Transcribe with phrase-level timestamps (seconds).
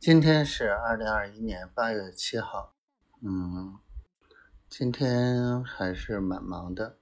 [0.00, 2.72] 今天是二零二一年八月七号，
[3.20, 3.78] 嗯，
[4.66, 6.96] 今天还是蛮忙的，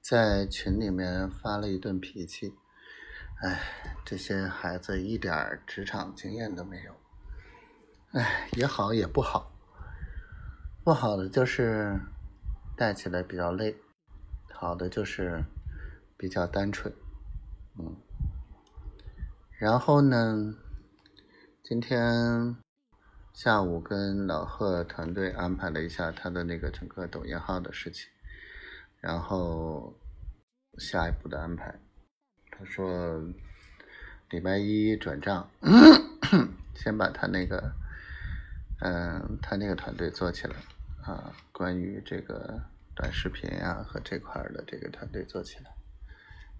[0.00, 2.54] 在群里面发了一顿脾气，
[3.42, 3.60] 哎，
[4.04, 6.94] 这些孩子一点职场经验都没有，
[8.12, 9.50] 哎，也好也不好，
[10.84, 12.00] 不好的就是
[12.76, 13.76] 带起来比较累，
[14.52, 15.44] 好的就是
[16.16, 16.94] 比较单纯，
[17.76, 17.96] 嗯，
[19.58, 20.54] 然后呢？
[21.68, 22.56] 今天
[23.32, 28.08] 下午跟老贺团队安排了一下他的那个整个抖音号的事情，
[29.00, 29.92] 然后
[30.78, 31.74] 下一步的安排，
[32.52, 33.20] 他说
[34.30, 35.50] 礼拜一转账，
[36.76, 37.72] 先把他那个，
[38.82, 40.54] 嗯，他那个团队做起来
[41.02, 42.62] 啊，关于这个
[42.94, 45.74] 短视频啊和这块的这个团队做起来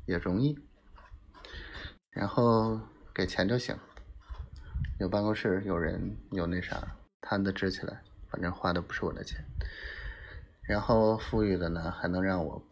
[0.06, 0.58] 也容易，
[2.10, 2.80] 然后
[3.14, 3.78] 给钱就行。
[4.98, 8.00] 有办公室，有人，有那啥，摊子支起来，
[8.30, 9.44] 反正花的不是我的钱。
[10.62, 12.62] 然后富裕的呢，还能让我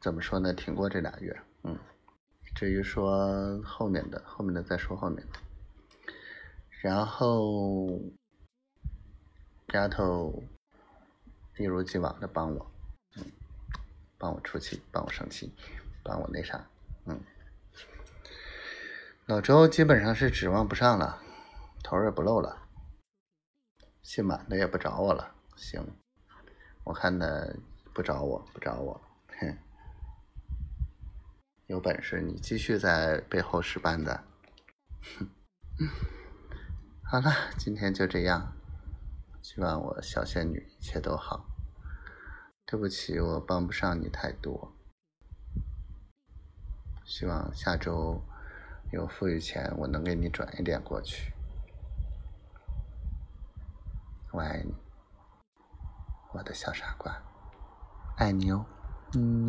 [0.00, 0.54] 怎么说呢？
[0.54, 1.78] 挺过这俩月，嗯。
[2.54, 5.38] 至于说后面的，后面的再说后面的。
[6.80, 8.00] 然后
[9.74, 10.42] 丫头
[11.58, 12.70] 一如既往的帮我，
[13.16, 13.24] 嗯，
[14.18, 15.52] 帮我出气，帮我生气，
[16.02, 16.66] 帮我那啥，
[17.04, 17.20] 嗯。
[19.30, 21.22] 老周基本上是指望不上了，
[21.84, 22.66] 头也不露了，
[24.02, 25.36] 信满的也不找我了。
[25.54, 25.80] 行，
[26.82, 27.54] 我看他
[27.94, 29.00] 不找我，不找我，
[29.38, 29.56] 哼，
[31.68, 34.18] 有本事你继续在背后使绊子。
[37.06, 38.52] 好了，今天就这样，
[39.40, 41.46] 希望我小仙女一切都好。
[42.66, 44.72] 对不起，我帮不上你太多，
[47.04, 48.24] 希望下周。
[48.90, 51.32] 有富裕钱，我能给你转一点过去。
[54.32, 54.74] 我爱你，
[56.32, 57.16] 我的小傻瓜，
[58.16, 58.64] 爱你哦，
[59.14, 59.46] 嗯。